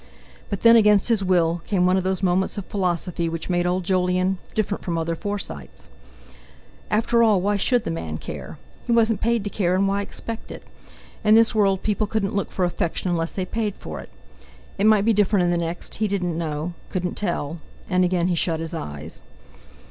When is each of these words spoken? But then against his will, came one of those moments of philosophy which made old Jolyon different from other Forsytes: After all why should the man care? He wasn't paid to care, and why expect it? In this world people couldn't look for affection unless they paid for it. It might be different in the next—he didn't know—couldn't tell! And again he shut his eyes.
But 0.49 0.61
then 0.63 0.75
against 0.75 1.09
his 1.09 1.23
will, 1.23 1.61
came 1.67 1.85
one 1.85 1.95
of 1.95 2.03
those 2.03 2.23
moments 2.23 2.57
of 2.57 2.65
philosophy 2.65 3.29
which 3.29 3.51
made 3.51 3.67
old 3.67 3.83
Jolyon 3.83 4.39
different 4.55 4.83
from 4.83 4.97
other 4.97 5.13
Forsytes: 5.13 5.89
After 6.89 7.21
all 7.21 7.39
why 7.39 7.55
should 7.55 7.83
the 7.83 7.91
man 7.91 8.17
care? 8.17 8.57
He 8.87 8.93
wasn't 8.93 9.21
paid 9.21 9.43
to 9.43 9.51
care, 9.51 9.75
and 9.75 9.87
why 9.87 10.01
expect 10.01 10.49
it? 10.49 10.63
In 11.23 11.35
this 11.35 11.53
world 11.53 11.83
people 11.83 12.07
couldn't 12.07 12.33
look 12.33 12.51
for 12.51 12.65
affection 12.65 13.11
unless 13.11 13.33
they 13.33 13.45
paid 13.45 13.75
for 13.75 13.99
it. 13.99 14.09
It 14.79 14.87
might 14.87 15.05
be 15.05 15.13
different 15.13 15.43
in 15.43 15.51
the 15.51 15.57
next—he 15.63 16.07
didn't 16.07 16.35
know—couldn't 16.35 17.13
tell! 17.13 17.59
And 17.87 18.03
again 18.03 18.25
he 18.27 18.33
shut 18.33 18.59
his 18.59 18.73
eyes. 18.73 19.21